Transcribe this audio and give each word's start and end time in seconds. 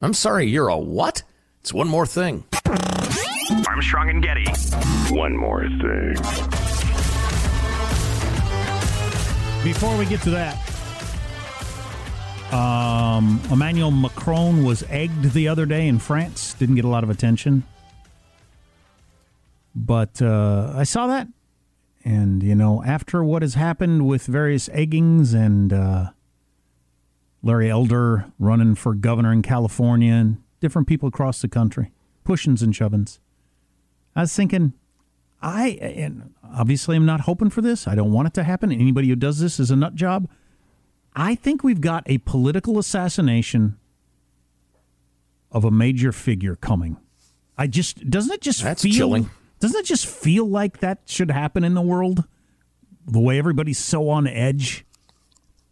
I'm 0.00 0.14
sorry, 0.14 0.46
you're 0.46 0.68
a 0.68 0.78
what? 0.78 1.24
It's 1.60 1.74
one 1.74 1.88
more 1.88 2.06
thing. 2.06 2.44
Armstrong 3.66 4.10
and 4.10 4.22
Getty. 4.22 4.44
One 5.12 5.36
more 5.36 5.62
thing. 5.62 6.14
Before 9.64 9.96
we 9.98 10.06
get 10.06 10.22
to 10.22 10.30
that, 10.30 10.56
um, 12.52 13.40
Emmanuel 13.50 13.90
Macron 13.90 14.64
was 14.64 14.84
egged 14.84 15.32
the 15.32 15.48
other 15.48 15.66
day 15.66 15.88
in 15.88 15.98
France. 15.98 16.54
Didn't 16.54 16.76
get 16.76 16.84
a 16.84 16.88
lot 16.88 17.02
of 17.02 17.10
attention. 17.10 17.64
But 19.74 20.22
uh, 20.22 20.74
I 20.76 20.84
saw 20.84 21.08
that. 21.08 21.26
And, 22.04 22.44
you 22.44 22.54
know, 22.54 22.84
after 22.84 23.24
what 23.24 23.42
has 23.42 23.54
happened 23.54 24.06
with 24.06 24.26
various 24.26 24.68
eggings 24.68 25.34
and 25.34 25.72
uh, 25.72 26.10
Larry 27.42 27.70
Elder 27.70 28.32
running 28.38 28.74
for 28.74 28.94
governor 28.94 29.32
in 29.32 29.42
California 29.42 30.12
and 30.12 30.42
different 30.60 30.88
people 30.88 31.08
across 31.08 31.40
the 31.40 31.48
country, 31.48 31.92
pushings 32.24 32.62
and 32.62 32.74
shovings, 32.74 33.20
I 34.16 34.22
was 34.22 34.34
thinking, 34.34 34.72
I 35.40 35.68
and 35.80 36.34
obviously 36.42 36.96
I'm 36.96 37.06
not 37.06 37.20
hoping 37.20 37.50
for 37.50 37.62
this. 37.62 37.86
I 37.86 37.94
don't 37.94 38.12
want 38.12 38.28
it 38.28 38.34
to 38.34 38.42
happen. 38.42 38.72
Anybody 38.72 39.08
who 39.08 39.16
does 39.16 39.38
this 39.38 39.60
is 39.60 39.70
a 39.70 39.76
nut 39.76 39.94
job. 39.94 40.28
I 41.14 41.36
think 41.36 41.62
we've 41.62 41.80
got 41.80 42.02
a 42.06 42.18
political 42.18 42.78
assassination 42.78 43.78
of 45.52 45.64
a 45.64 45.70
major 45.70 46.12
figure 46.12 46.56
coming. 46.56 46.96
I 47.56 47.68
just 47.68 48.10
doesn't 48.10 48.32
it 48.32 48.40
just 48.40 48.62
That's 48.62 48.82
feel 48.82 48.92
chilling. 48.92 49.30
doesn't 49.60 49.78
it 49.78 49.86
just 49.86 50.06
feel 50.06 50.48
like 50.48 50.80
that 50.80 51.02
should 51.06 51.30
happen 51.30 51.62
in 51.62 51.74
the 51.74 51.82
world? 51.82 52.24
The 53.06 53.20
way 53.20 53.38
everybody's 53.38 53.78
so 53.78 54.08
on 54.10 54.26
edge. 54.26 54.84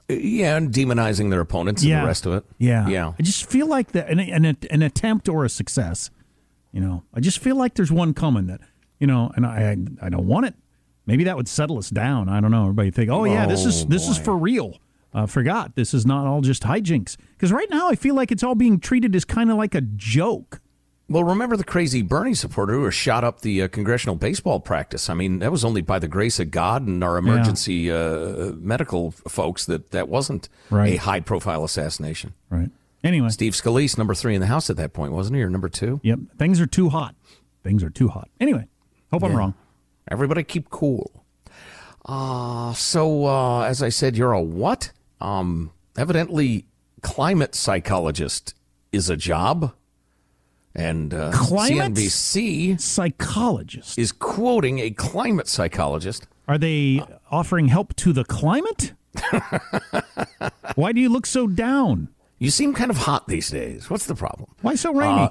Yeah, 0.09 0.57
and 0.57 0.73
demonizing 0.73 1.31
their 1.31 1.41
opponents 1.41 1.83
and 1.83 1.91
Yeah. 1.91 2.01
the 2.03 2.07
rest 2.07 2.27
of 2.27 2.33
it. 2.35 2.45
Yeah, 2.59 2.87
Yeah. 2.89 3.13
I 3.19 3.23
just 3.23 3.49
feel 3.51 3.67
like 3.67 3.93
that 3.93 4.09
an, 4.09 4.21
an 4.21 4.57
an 4.71 4.83
attempt 4.83 5.29
or 5.29 5.45
a 5.45 5.49
success. 5.49 6.11
You 6.73 6.81
know, 6.81 7.03
I 7.15 7.21
just 7.21 7.39
feel 7.39 7.57
like 7.57 7.75
there's 7.75 7.91
one 7.93 8.15
coming 8.15 8.47
that 8.47 8.61
you 9.01 9.07
know, 9.07 9.31
and 9.37 9.45
I 9.47 9.77
I 10.01 10.09
don't 10.09 10.27
want 10.27 10.47
it. 10.47 10.55
Maybe 11.07 11.25
that 11.25 11.37
would 11.37 11.49
settle 11.49 11.79
us 11.79 11.91
down. 11.91 12.29
I 12.29 12.41
don't 12.41 12.51
know. 12.51 12.63
Everybody 12.65 12.91
think, 12.91 13.11
oh 13.11 13.25
yeah, 13.25 13.47
this 13.47 13.65
is 13.65 13.83
Oh, 13.83 13.87
this 13.89 14.09
is 14.09 14.17
for 14.19 14.37
real. 14.37 14.79
Uh, 15.15 15.25
forgot 15.27 15.75
this 15.77 15.95
is 15.95 16.05
not 16.05 16.27
all 16.27 16.41
just 16.43 16.63
hijinks. 16.65 17.17
Because 17.33 17.51
right 17.51 17.69
now 17.71 17.89
I 17.89 17.95
feel 17.95 18.15
like 18.15 18.31
it's 18.31 18.43
all 18.43 18.55
being 18.55 18.79
treated 18.79 19.17
as 19.17 19.25
kind 19.25 19.51
of 19.51 19.57
like 19.57 19.75
a 19.75 19.81
joke. 19.81 20.61
Well, 21.09 21.23
remember 21.23 21.57
the 21.57 21.63
crazy 21.65 22.03
Bernie 22.03 22.35
supporter 22.35 22.73
who 22.75 22.91
shot 22.91 23.23
up 23.23 23.43
the 23.43 23.63
uh, 23.63 23.69
congressional 23.69 24.17
baseball 24.17 24.59
practice? 24.59 25.09
I 25.09 25.15
mean, 25.15 25.39
that 25.39 25.53
was 25.53 25.65
only 25.65 25.81
by 25.81 26.01
the 26.01 26.09
grace 26.09 26.41
of 26.41 26.51
God 26.51 26.85
and 26.87 27.05
our 27.05 27.17
emergency 27.17 27.93
uh, 27.93 28.53
medical 28.59 29.13
folks 29.13 29.67
that 29.67 29.93
that 29.93 30.09
wasn't 30.09 30.49
Right. 30.69 30.95
a 30.95 30.97
high 30.97 31.21
profile 31.21 31.63
assassination. 31.63 32.35
Right. 32.51 32.71
Anyway, 33.05 33.29
Steve 33.29 33.53
Scalise, 33.53 33.97
number 33.97 34.15
three 34.15 34.35
in 34.35 34.41
the 34.41 34.49
House 34.49 34.69
at 34.69 34.77
that 34.79 34.93
point, 34.93 35.13
wasn't 35.13 35.37
he? 35.37 35.43
Or 35.43 35.49
number 35.51 35.69
two? 35.69 36.01
yep, 36.03 36.19
things 36.39 36.61
are 36.61 36.67
too 36.67 36.89
hot. 36.89 37.15
Things 37.63 37.85
are 37.85 37.91
too 37.91 38.09
hot. 38.09 38.29
Anyway, 38.41 38.67
hope 39.13 39.23
I'm 39.23 39.37
wrong. 39.37 39.55
Everybody 40.11 40.43
keep 40.43 40.71
cool. 40.71 41.25
Uh, 42.05 42.73
so, 42.75 43.27
uh, 43.27 43.63
as 43.63 43.83
I 43.83 43.89
said, 43.91 44.17
you're 44.17 44.33
a 44.33 44.43
what? 44.43 44.91
Um, 45.21 45.71
evidently, 45.97 46.67
climate 47.03 47.55
psychologist 47.55 48.55
is 48.93 49.09
a 49.11 49.17
job. 49.17 49.73
And 50.77 51.15
uh, 51.15 51.31
Climate 51.33 51.95
CNBC 51.95 52.79
Psychologist. 52.79 53.99
is 53.99 54.13
quoting 54.13 54.79
a 54.81 54.91
climate 54.91 55.49
psychologist. 55.49 56.27
Are 56.47 56.59
they 56.59 57.03
offering 57.31 57.69
help 57.69 57.97
to 57.97 58.13
the 58.13 58.25
climate? 58.25 58.93
Why 60.75 60.93
do 60.93 61.01
you 61.01 61.09
look 61.09 61.25
so 61.25 61.47
down? 61.47 62.09
You 62.39 62.51
seem 62.51 62.75
kind 62.75 62.91
of 62.91 62.99
hot 62.99 63.27
these 63.27 63.49
days. 63.49 63.89
What's 63.89 64.05
the 64.05 64.15
problem? 64.15 64.51
Why 64.61 64.75
so 64.75 64.93
rainy? 64.93 65.23
Uh, 65.23 65.29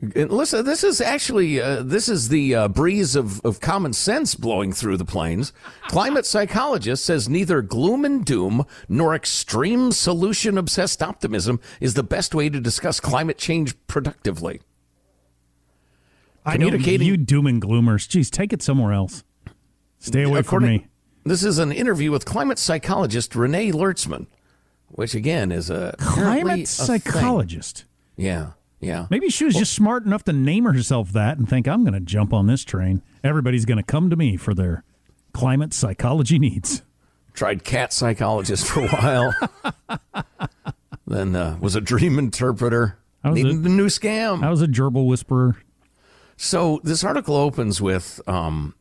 And 0.00 0.30
listen, 0.30 0.64
this 0.64 0.84
is 0.84 1.00
actually 1.00 1.60
uh, 1.60 1.82
this 1.82 2.08
is 2.08 2.28
the 2.28 2.54
uh, 2.54 2.68
breeze 2.68 3.16
of, 3.16 3.40
of 3.44 3.58
common 3.60 3.92
sense 3.92 4.36
blowing 4.36 4.72
through 4.72 4.96
the 4.96 5.04
plains. 5.04 5.52
Climate 5.88 6.24
psychologist 6.24 7.04
says 7.04 7.28
neither 7.28 7.62
gloom 7.62 8.04
and 8.04 8.24
doom 8.24 8.64
nor 8.88 9.12
extreme 9.12 9.90
solution 9.90 10.56
obsessed 10.56 11.02
optimism 11.02 11.58
is 11.80 11.94
the 11.94 12.04
best 12.04 12.32
way 12.32 12.48
to 12.48 12.60
discuss 12.60 13.00
climate 13.00 13.38
change 13.38 13.74
productively. 13.88 14.60
I 16.46 16.56
don't. 16.56 16.80
You 16.80 17.16
doom 17.16 17.46
and 17.48 17.60
gloomers. 17.60 18.06
Jeez, 18.06 18.30
take 18.30 18.52
it 18.52 18.62
somewhere 18.62 18.92
else. 18.92 19.24
Stay 19.98 20.22
away 20.22 20.42
from 20.42 20.62
me. 20.62 20.86
This 21.24 21.42
is 21.42 21.58
an 21.58 21.72
interview 21.72 22.12
with 22.12 22.24
climate 22.24 22.58
psychologist 22.58 23.34
Renee 23.34 23.72
Lertzman, 23.72 24.26
which 24.86 25.14
again 25.14 25.50
is 25.50 25.68
a 25.70 25.94
a 25.98 26.02
Climate 26.02 26.68
psychologist. 26.68 27.84
Yeah, 28.16 28.52
yeah. 28.80 29.06
Maybe 29.10 29.28
she 29.28 29.44
was 29.44 29.54
just 29.54 29.72
smart 29.72 30.04
enough 30.04 30.24
to 30.24 30.32
name 30.32 30.64
herself 30.64 31.10
that 31.12 31.38
and 31.38 31.48
think, 31.48 31.66
I'm 31.66 31.82
going 31.84 31.94
to 31.94 32.00
jump 32.00 32.32
on 32.32 32.46
this 32.46 32.64
train. 32.64 33.02
Everybody's 33.24 33.64
going 33.64 33.78
to 33.78 33.82
come 33.82 34.10
to 34.10 34.16
me 34.16 34.36
for 34.36 34.54
their 34.54 34.84
climate 35.32 35.72
psychology 35.74 36.38
needs. 36.38 36.82
tried 37.34 37.64
cat 37.64 37.92
psychologist 37.92 38.66
for 38.66 38.84
a 38.84 38.88
while. 38.88 39.34
then 41.06 41.34
uh, 41.36 41.56
was 41.60 41.74
a 41.74 41.80
dream 41.80 42.18
interpreter. 42.18 42.98
I 43.24 43.30
was 43.30 43.42
Needed 43.42 43.64
a- 43.64 43.68
a 43.68 43.72
new 43.72 43.86
scam. 43.86 44.42
I 44.44 44.50
was 44.50 44.62
a 44.62 44.68
gerbil 44.68 45.06
whisperer. 45.06 45.56
So 46.36 46.80
this 46.84 47.02
article 47.02 47.34
opens 47.34 47.80
with 47.80 48.20
um, 48.28 48.74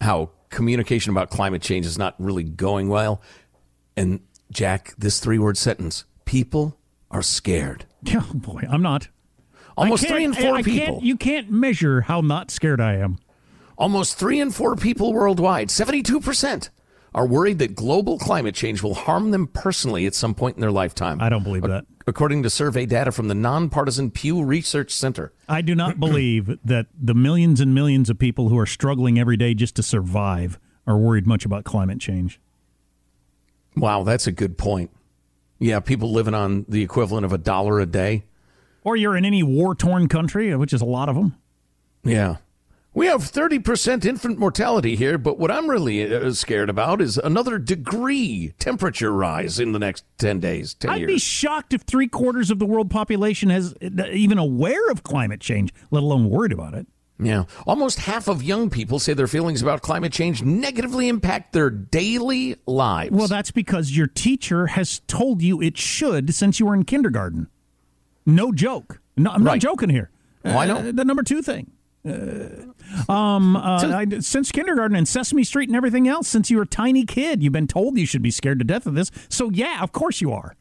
how 0.00 0.30
communication 0.48 1.10
about 1.10 1.28
climate 1.30 1.60
change 1.62 1.84
is 1.84 1.98
not 1.98 2.14
really 2.18 2.42
going 2.44 2.88
well, 2.88 3.20
and 3.98 4.20
Jack, 4.50 4.94
this 4.96 5.20
three-word 5.20 5.58
sentence: 5.58 6.04
people 6.24 6.78
are 7.10 7.20
scared. 7.22 7.84
Oh 8.14 8.30
boy, 8.34 8.62
I'm 8.68 8.82
not. 8.82 9.08
Almost 9.76 10.06
three 10.06 10.24
in 10.24 10.32
four 10.32 10.56
I 10.56 10.62
people. 10.62 10.94
Can't, 10.94 11.04
you 11.04 11.16
can't 11.16 11.50
measure 11.50 12.02
how 12.02 12.20
not 12.20 12.50
scared 12.50 12.80
I 12.80 12.94
am. 12.96 13.18
Almost 13.78 14.18
three 14.18 14.40
in 14.40 14.50
four 14.50 14.76
people 14.76 15.12
worldwide, 15.12 15.68
72%, 15.68 16.68
are 17.14 17.26
worried 17.26 17.58
that 17.60 17.74
global 17.74 18.18
climate 18.18 18.54
change 18.54 18.82
will 18.82 18.94
harm 18.94 19.30
them 19.30 19.46
personally 19.46 20.06
at 20.06 20.14
some 20.14 20.34
point 20.34 20.56
in 20.56 20.60
their 20.60 20.70
lifetime. 20.70 21.20
I 21.20 21.28
don't 21.28 21.42
believe 21.42 21.62
that. 21.62 21.86
According 22.06 22.42
to 22.42 22.50
survey 22.50 22.86
data 22.86 23.10
from 23.12 23.28
the 23.28 23.34
nonpartisan 23.34 24.10
Pew 24.10 24.44
Research 24.44 24.90
Center. 24.90 25.32
I 25.48 25.62
do 25.62 25.74
not 25.74 25.98
believe 26.00 26.58
that 26.64 26.86
the 26.98 27.14
millions 27.14 27.60
and 27.60 27.74
millions 27.74 28.10
of 28.10 28.18
people 28.18 28.48
who 28.48 28.58
are 28.58 28.66
struggling 28.66 29.18
every 29.18 29.36
day 29.36 29.54
just 29.54 29.76
to 29.76 29.82
survive 29.82 30.58
are 30.86 30.98
worried 30.98 31.26
much 31.26 31.44
about 31.44 31.64
climate 31.64 32.00
change. 32.00 32.40
Wow, 33.76 34.02
that's 34.02 34.26
a 34.26 34.32
good 34.32 34.58
point. 34.58 34.90
Yeah, 35.60 35.78
people 35.80 36.10
living 36.10 36.34
on 36.34 36.64
the 36.68 36.82
equivalent 36.82 37.24
of 37.24 37.32
a 37.32 37.38
dollar 37.38 37.78
a 37.78 37.86
day. 37.86 38.24
Or 38.82 38.96
you're 38.96 39.16
in 39.16 39.24
any 39.26 39.42
war 39.42 39.74
torn 39.74 40.08
country, 40.08 40.56
which 40.56 40.72
is 40.72 40.80
a 40.80 40.86
lot 40.86 41.08
of 41.08 41.14
them. 41.14 41.36
Yeah. 42.02 42.36
We 42.92 43.06
have 43.06 43.20
30% 43.22 44.04
infant 44.04 44.38
mortality 44.38 44.96
here, 44.96 45.16
but 45.16 45.38
what 45.38 45.50
I'm 45.50 45.70
really 45.70 46.12
uh, 46.12 46.32
scared 46.32 46.68
about 46.68 47.00
is 47.00 47.18
another 47.18 47.56
degree 47.56 48.52
temperature 48.58 49.12
rise 49.12 49.60
in 49.60 49.70
the 49.70 49.78
next 49.78 50.04
10 50.18 50.40
days, 50.40 50.74
10 50.74 50.90
I'd 50.90 51.00
years. 51.02 51.06
be 51.12 51.18
shocked 51.18 51.72
if 51.72 51.82
three 51.82 52.08
quarters 52.08 52.50
of 52.50 52.58
the 52.58 52.66
world 52.66 52.90
population 52.90 53.50
is 53.52 53.74
even 53.80 54.38
aware 54.38 54.90
of 54.90 55.04
climate 55.04 55.40
change, 55.40 55.72
let 55.92 56.02
alone 56.02 56.28
worried 56.30 56.50
about 56.52 56.74
it. 56.74 56.88
Yeah. 57.20 57.44
Almost 57.66 58.00
half 58.00 58.28
of 58.28 58.42
young 58.42 58.70
people 58.70 58.98
say 58.98 59.12
their 59.12 59.26
feelings 59.26 59.62
about 59.62 59.82
climate 59.82 60.12
change 60.12 60.42
negatively 60.42 61.08
impact 61.08 61.52
their 61.52 61.70
daily 61.70 62.56
lives. 62.66 63.12
Well, 63.12 63.28
that's 63.28 63.50
because 63.50 63.96
your 63.96 64.06
teacher 64.06 64.68
has 64.68 65.00
told 65.06 65.42
you 65.42 65.60
it 65.60 65.76
should 65.76 66.34
since 66.34 66.58
you 66.58 66.66
were 66.66 66.74
in 66.74 66.84
kindergarten. 66.84 67.48
No 68.26 68.52
joke. 68.52 69.00
No, 69.16 69.30
I'm 69.30 69.44
not 69.44 69.58
joking 69.58 69.90
here. 69.90 70.10
Oh, 70.44 70.56
I 70.56 70.66
know. 70.66 70.76
Uh, 70.76 70.92
the 70.92 71.04
number 71.04 71.22
two 71.22 71.42
thing. 71.42 71.72
Uh, 72.08 73.12
um, 73.12 73.56
uh, 73.56 73.94
I, 73.94 74.06
since 74.20 74.50
kindergarten 74.50 74.96
and 74.96 75.06
Sesame 75.06 75.44
Street 75.44 75.68
and 75.68 75.76
everything 75.76 76.08
else, 76.08 76.28
since 76.28 76.50
you 76.50 76.56
were 76.56 76.62
a 76.62 76.66
tiny 76.66 77.04
kid, 77.04 77.42
you've 77.42 77.52
been 77.52 77.66
told 77.66 77.98
you 77.98 78.06
should 78.06 78.22
be 78.22 78.30
scared 78.30 78.58
to 78.60 78.64
death 78.64 78.86
of 78.86 78.94
this. 78.94 79.10
So, 79.28 79.50
yeah, 79.50 79.82
of 79.82 79.92
course 79.92 80.20
you 80.20 80.32
are. 80.32 80.56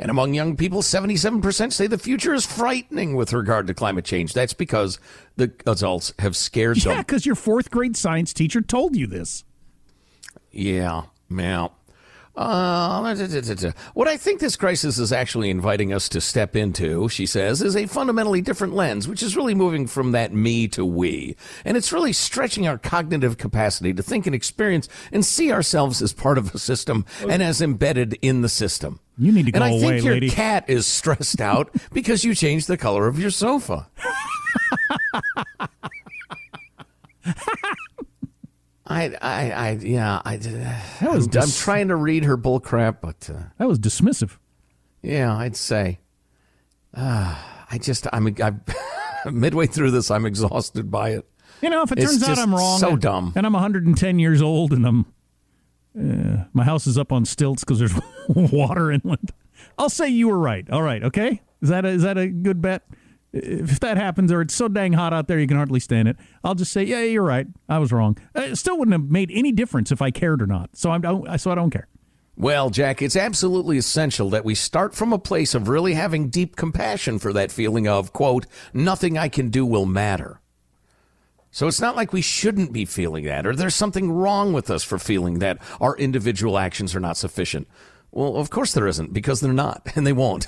And 0.00 0.10
among 0.10 0.32
young 0.32 0.56
people, 0.56 0.80
77% 0.80 1.72
say 1.74 1.86
the 1.86 1.98
future 1.98 2.32
is 2.32 2.46
frightening 2.46 3.14
with 3.14 3.34
regard 3.34 3.66
to 3.66 3.74
climate 3.74 4.06
change. 4.06 4.32
That's 4.32 4.54
because 4.54 4.98
the 5.36 5.52
adults 5.66 6.14
have 6.18 6.34
scared 6.34 6.78
them. 6.78 6.92
Yeah, 6.92 7.02
because 7.02 7.26
your 7.26 7.34
fourth 7.34 7.70
grade 7.70 7.98
science 7.98 8.32
teacher 8.32 8.62
told 8.62 8.96
you 8.96 9.06
this. 9.06 9.44
Yeah, 10.50 11.02
yeah. 11.28 11.68
Uh, 12.36 13.14
what 13.94 14.08
I 14.08 14.16
think 14.16 14.40
this 14.40 14.56
crisis 14.56 14.98
is 14.98 15.12
actually 15.12 15.50
inviting 15.50 15.92
us 15.92 16.08
to 16.10 16.20
step 16.20 16.54
into, 16.54 17.08
she 17.08 17.26
says, 17.26 17.60
is 17.60 17.76
a 17.76 17.86
fundamentally 17.86 18.40
different 18.40 18.74
lens, 18.74 19.08
which 19.08 19.22
is 19.22 19.36
really 19.36 19.54
moving 19.54 19.86
from 19.86 20.12
that 20.12 20.32
me 20.32 20.68
to 20.68 20.84
we. 20.84 21.36
And 21.64 21.76
it's 21.76 21.92
really 21.92 22.12
stretching 22.12 22.68
our 22.68 22.78
cognitive 22.78 23.36
capacity 23.36 23.92
to 23.92 24.02
think 24.02 24.26
and 24.26 24.34
experience 24.34 24.88
and 25.12 25.26
see 25.26 25.52
ourselves 25.52 26.00
as 26.00 26.12
part 26.12 26.38
of 26.38 26.54
a 26.54 26.58
system 26.58 27.04
and 27.28 27.42
as 27.42 27.60
embedded 27.60 28.16
in 28.22 28.42
the 28.42 28.48
system. 28.48 29.00
You 29.18 29.32
need 29.32 29.46
to 29.46 29.52
go 29.52 29.58
away, 29.58 29.70
lady. 29.72 29.76
and 29.76 29.86
I 29.86 29.90
think 29.90 30.04
your 30.04 30.14
lady. 30.14 30.30
cat 30.30 30.64
is 30.68 30.86
stressed 30.86 31.40
out 31.40 31.74
because 31.92 32.24
you 32.24 32.34
changed 32.34 32.68
the 32.68 32.78
color 32.78 33.06
of 33.06 33.18
your 33.18 33.30
sofa. 33.30 33.88
I, 38.90 39.16
I, 39.22 39.50
I, 39.50 39.70
yeah, 39.80 40.20
I, 40.24 40.36
That 40.36 41.12
was 41.12 41.24
I'm, 41.26 41.30
dis- 41.30 41.44
I'm 41.60 41.64
trying 41.64 41.88
to 41.88 41.96
read 41.96 42.24
her 42.24 42.36
bull 42.36 42.58
crap, 42.60 43.00
but 43.00 43.30
uh, 43.32 43.44
That 43.58 43.68
was 43.68 43.78
dismissive. 43.78 44.36
yeah, 45.02 45.34
I'd 45.34 45.56
say, 45.56 46.00
uh, 46.94 47.36
I 47.70 47.78
just, 47.78 48.06
I'm, 48.12 48.34
I'm 48.42 48.62
midway 49.32 49.66
through 49.66 49.92
this, 49.92 50.10
I'm 50.10 50.26
exhausted 50.26 50.90
by 50.90 51.10
it. 51.10 51.26
You 51.62 51.70
know, 51.70 51.82
if 51.82 51.92
it 51.92 51.98
It's 51.98 52.10
turns 52.10 52.22
out 52.28 52.38
I'm 52.38 52.54
wrong, 52.54 52.78
so 52.80 52.90
and- 52.90 53.00
dumb. 53.00 53.32
and 53.36 53.46
I'm 53.46 53.52
110 53.52 54.18
years 54.18 54.42
old, 54.42 54.72
and 54.72 54.86
I'm 54.86 55.06
uh, 55.98 56.44
my 56.52 56.64
house 56.64 56.86
is 56.86 56.96
up 56.96 57.10
on 57.12 57.24
stilts 57.24 57.62
because 57.64 57.78
there's 57.80 57.94
water 58.28 58.90
inland, 58.92 59.30
I'll 59.78 59.90
say 59.90 60.08
you 60.08 60.28
were 60.28 60.38
right. 60.38 60.68
All 60.70 60.82
right, 60.82 61.02
okay? 61.04 61.40
Is 61.62 61.68
that 61.68 61.84
a, 61.84 61.88
is 61.88 62.02
that 62.02 62.16
a 62.16 62.28
good 62.28 62.60
bet? 62.62 62.82
If 63.32 63.78
that 63.80 63.96
happens, 63.96 64.32
or 64.32 64.40
it's 64.40 64.54
so 64.54 64.66
dang 64.66 64.92
hot 64.94 65.12
out 65.12 65.28
there 65.28 65.38
you 65.38 65.46
can 65.46 65.56
hardly 65.56 65.78
stand 65.78 66.08
it, 66.08 66.16
I'll 66.42 66.56
just 66.56 66.72
say, 66.72 66.82
yeah, 66.82 67.02
you're 67.02 67.22
right. 67.22 67.46
I 67.68 67.78
was 67.78 67.92
wrong. 67.92 68.18
Uh, 68.36 68.42
It 68.42 68.56
still 68.56 68.76
wouldn't 68.76 68.92
have 68.92 69.10
made 69.10 69.30
any 69.32 69.52
difference 69.52 69.92
if 69.92 70.02
I 70.02 70.10
cared 70.10 70.42
or 70.42 70.46
not. 70.46 70.70
So 70.74 70.90
I'm 70.90 71.00
don't, 71.00 71.40
so 71.40 71.52
I 71.52 71.54
don't 71.54 71.70
care. 71.70 71.86
Well, 72.36 72.70
Jack, 72.70 73.02
it's 73.02 73.16
absolutely 73.16 73.76
essential 73.76 74.30
that 74.30 74.44
we 74.44 74.54
start 74.54 74.94
from 74.94 75.12
a 75.12 75.18
place 75.18 75.54
of 75.54 75.68
really 75.68 75.94
having 75.94 76.28
deep 76.28 76.56
compassion 76.56 77.18
for 77.18 77.32
that 77.34 77.52
feeling 77.52 77.86
of, 77.86 78.12
quote, 78.12 78.46
nothing 78.72 79.18
I 79.18 79.28
can 79.28 79.50
do 79.50 79.66
will 79.66 79.86
matter. 79.86 80.40
So 81.52 81.66
it's 81.66 81.80
not 81.80 81.96
like 81.96 82.12
we 82.12 82.22
shouldn't 82.22 82.72
be 82.72 82.84
feeling 82.84 83.24
that, 83.24 83.46
or 83.46 83.54
there's 83.54 83.74
something 83.74 84.10
wrong 84.10 84.52
with 84.52 84.70
us 84.70 84.82
for 84.82 84.98
feeling 84.98 85.40
that 85.40 85.58
our 85.80 85.96
individual 85.96 86.56
actions 86.56 86.94
are 86.94 87.00
not 87.00 87.16
sufficient. 87.16 87.68
Well, 88.12 88.36
of 88.36 88.50
course 88.50 88.72
there 88.72 88.88
isn't, 88.88 89.12
because 89.12 89.40
they're 89.40 89.52
not, 89.52 89.86
and 89.94 90.06
they 90.06 90.12
won't. 90.12 90.46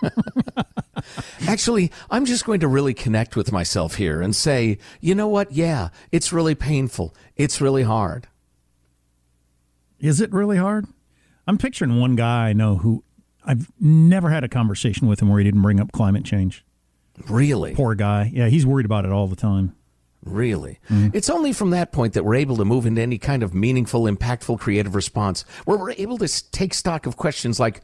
Actually, 1.48 1.92
I'm 2.10 2.24
just 2.24 2.44
going 2.44 2.60
to 2.60 2.68
really 2.68 2.94
connect 2.94 3.36
with 3.36 3.52
myself 3.52 3.96
here 3.96 4.20
and 4.20 4.34
say, 4.34 4.78
you 5.00 5.14
know 5.14 5.28
what? 5.28 5.52
Yeah, 5.52 5.90
it's 6.10 6.32
really 6.32 6.54
painful. 6.54 7.14
It's 7.36 7.60
really 7.60 7.84
hard. 7.84 8.26
Is 10.00 10.20
it 10.20 10.32
really 10.32 10.56
hard? 10.56 10.86
I'm 11.46 11.58
picturing 11.58 12.00
one 12.00 12.16
guy 12.16 12.48
I 12.48 12.52
know 12.52 12.76
who 12.76 13.04
I've 13.44 13.70
never 13.80 14.30
had 14.30 14.42
a 14.42 14.48
conversation 14.48 15.06
with 15.06 15.22
him 15.22 15.28
where 15.28 15.38
he 15.38 15.44
didn't 15.44 15.62
bring 15.62 15.78
up 15.78 15.92
climate 15.92 16.24
change. 16.24 16.64
Really? 17.28 17.74
Poor 17.74 17.94
guy. 17.94 18.30
Yeah, 18.34 18.48
he's 18.48 18.66
worried 18.66 18.86
about 18.86 19.04
it 19.04 19.12
all 19.12 19.28
the 19.28 19.36
time. 19.36 19.74
Really? 20.26 20.80
Mm-hmm. 20.90 21.08
It's 21.16 21.30
only 21.30 21.52
from 21.52 21.70
that 21.70 21.92
point 21.92 22.12
that 22.14 22.24
we're 22.24 22.34
able 22.34 22.56
to 22.56 22.64
move 22.64 22.84
into 22.86 23.00
any 23.00 23.18
kind 23.18 23.42
of 23.42 23.54
meaningful, 23.54 24.02
impactful, 24.02 24.58
creative 24.60 24.94
response 24.94 25.44
where 25.64 25.78
we're 25.78 25.92
able 25.92 26.18
to 26.18 26.50
take 26.50 26.74
stock 26.74 27.06
of 27.06 27.16
questions 27.16 27.58
like 27.60 27.80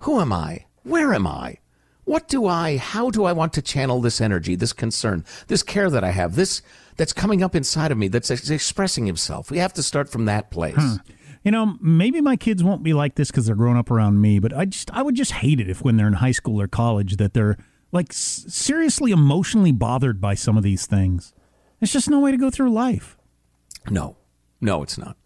Who 0.00 0.20
am 0.20 0.32
I? 0.32 0.66
Where 0.82 1.12
am 1.14 1.26
I? 1.26 1.58
What 2.04 2.28
do 2.28 2.46
I, 2.46 2.76
how 2.76 3.10
do 3.10 3.24
I 3.24 3.32
want 3.32 3.52
to 3.54 3.62
channel 3.62 4.00
this 4.00 4.20
energy, 4.20 4.54
this 4.54 4.72
concern, 4.72 5.24
this 5.48 5.64
care 5.64 5.90
that 5.90 6.04
I 6.04 6.10
have, 6.10 6.36
this 6.36 6.62
that's 6.96 7.12
coming 7.12 7.42
up 7.42 7.56
inside 7.56 7.90
of 7.90 7.98
me 7.98 8.06
that's 8.06 8.30
ex- 8.30 8.48
expressing 8.48 9.06
himself? 9.06 9.50
We 9.50 9.58
have 9.58 9.72
to 9.72 9.82
start 9.82 10.08
from 10.08 10.26
that 10.26 10.50
place. 10.52 10.98
You 11.42 11.50
know, 11.50 11.76
maybe 11.80 12.20
my 12.20 12.36
kids 12.36 12.62
won't 12.62 12.82
be 12.84 12.92
like 12.92 13.14
this 13.16 13.30
because 13.30 13.46
they're 13.46 13.56
growing 13.56 13.76
up 13.76 13.90
around 13.90 14.20
me, 14.20 14.38
but 14.38 14.52
I 14.52 14.66
just 14.66 14.90
I 14.92 15.02
would 15.02 15.14
just 15.16 15.32
hate 15.32 15.60
it 15.60 15.68
if 15.68 15.82
when 15.82 15.96
they're 15.96 16.06
in 16.06 16.14
high 16.14 16.32
school 16.32 16.60
or 16.60 16.66
college 16.68 17.16
that 17.16 17.34
they're 17.34 17.56
like 17.92 18.10
s- 18.10 18.44
seriously 18.48 19.10
emotionally 19.12 19.72
bothered 19.72 20.20
by 20.20 20.34
some 20.34 20.56
of 20.56 20.62
these 20.64 20.86
things. 20.86 21.32
It's 21.80 21.92
just 21.92 22.08
no 22.08 22.20
way 22.20 22.30
to 22.30 22.36
go 22.36 22.50
through 22.50 22.72
life. 22.72 23.16
No, 23.90 24.16
no, 24.60 24.82
it's 24.82 24.98
not. 24.98 25.16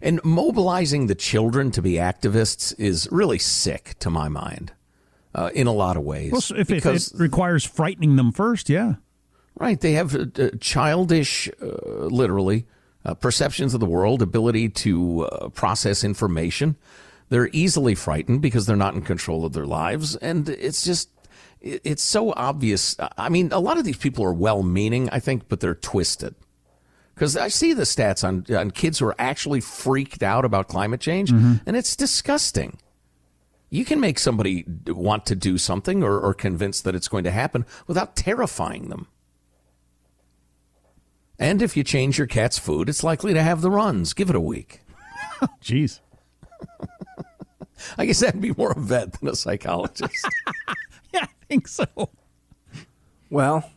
And 0.00 0.22
mobilizing 0.24 1.06
the 1.06 1.14
children 1.14 1.70
to 1.72 1.82
be 1.82 1.94
activists 1.94 2.74
is 2.78 3.08
really 3.10 3.38
sick 3.38 3.96
to 3.98 4.10
my 4.10 4.28
mind 4.28 4.72
uh, 5.34 5.50
in 5.54 5.66
a 5.66 5.72
lot 5.72 5.96
of 5.96 6.04
ways. 6.04 6.32
Well, 6.32 6.40
so 6.40 6.54
if, 6.54 6.62
if 6.62 6.68
because 6.68 7.12
it 7.12 7.20
requires 7.20 7.64
frightening 7.64 8.16
them 8.16 8.32
first, 8.32 8.68
yeah. 8.68 8.94
Right. 9.56 9.80
They 9.80 9.92
have 9.92 10.14
uh, 10.14 10.26
uh, 10.38 10.50
childish, 10.60 11.48
uh, 11.60 12.06
literally, 12.06 12.66
uh, 13.04 13.14
perceptions 13.14 13.74
of 13.74 13.80
the 13.80 13.86
world, 13.86 14.22
ability 14.22 14.68
to 14.68 15.22
uh, 15.22 15.48
process 15.48 16.04
information. 16.04 16.76
They're 17.28 17.50
easily 17.52 17.94
frightened 17.94 18.40
because 18.40 18.66
they're 18.66 18.76
not 18.76 18.94
in 18.94 19.02
control 19.02 19.44
of 19.44 19.52
their 19.52 19.66
lives. 19.66 20.16
And 20.16 20.48
it's 20.48 20.84
just, 20.84 21.10
it's 21.60 22.02
so 22.02 22.32
obvious. 22.34 22.96
I 23.16 23.28
mean, 23.28 23.50
a 23.52 23.58
lot 23.58 23.78
of 23.78 23.84
these 23.84 23.96
people 23.96 24.24
are 24.24 24.32
well 24.32 24.62
meaning, 24.62 25.08
I 25.10 25.20
think, 25.20 25.48
but 25.48 25.60
they're 25.60 25.74
twisted. 25.74 26.34
Because 27.14 27.36
I 27.36 27.48
see 27.48 27.72
the 27.72 27.82
stats 27.82 28.22
on, 28.22 28.46
on 28.54 28.70
kids 28.70 29.00
who 29.00 29.06
are 29.06 29.16
actually 29.18 29.60
freaked 29.60 30.22
out 30.22 30.44
about 30.44 30.68
climate 30.68 31.00
change, 31.00 31.32
mm-hmm. 31.32 31.54
and 31.66 31.76
it's 31.76 31.96
disgusting. 31.96 32.78
You 33.70 33.84
can 33.84 33.98
make 33.98 34.18
somebody 34.18 34.64
want 34.86 35.26
to 35.26 35.34
do 35.34 35.58
something 35.58 36.02
or, 36.02 36.18
or 36.18 36.32
convince 36.32 36.80
that 36.80 36.94
it's 36.94 37.08
going 37.08 37.24
to 37.24 37.30
happen 37.30 37.66
without 37.86 38.14
terrifying 38.14 38.88
them. 38.88 39.08
And 41.38 41.60
if 41.60 41.76
you 41.76 41.84
change 41.84 42.18
your 42.18 42.26
cat's 42.26 42.58
food, 42.58 42.88
it's 42.88 43.04
likely 43.04 43.34
to 43.34 43.42
have 43.42 43.60
the 43.60 43.70
runs. 43.70 44.12
Give 44.12 44.30
it 44.30 44.36
a 44.36 44.40
week. 44.40 44.80
Jeez. 45.62 46.00
I 47.98 48.06
guess 48.06 48.20
that'd 48.20 48.40
be 48.40 48.52
more 48.52 48.72
a 48.72 48.80
vet 48.80 49.12
than 49.14 49.28
a 49.28 49.36
psychologist. 49.36 50.28
Think 51.48 51.68
so. 51.68 51.86
Well, 53.30 53.70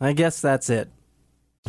I 0.00 0.12
guess 0.12 0.40
that's 0.40 0.70
it. 0.70 0.88